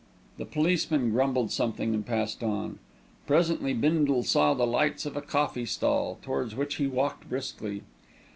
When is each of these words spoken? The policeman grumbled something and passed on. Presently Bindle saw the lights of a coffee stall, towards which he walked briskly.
The 0.37 0.45
policeman 0.47 1.11
grumbled 1.11 1.51
something 1.51 1.93
and 1.93 2.03
passed 2.03 2.41
on. 2.43 2.79
Presently 3.27 3.75
Bindle 3.75 4.23
saw 4.23 4.55
the 4.55 4.65
lights 4.65 5.05
of 5.05 5.15
a 5.15 5.21
coffee 5.21 5.67
stall, 5.67 6.17
towards 6.23 6.55
which 6.55 6.77
he 6.77 6.87
walked 6.87 7.29
briskly. 7.29 7.83